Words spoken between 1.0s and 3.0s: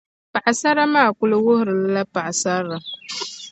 kuli wuhirili la paɣisarilim